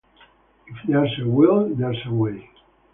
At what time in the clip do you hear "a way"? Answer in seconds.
2.07-2.49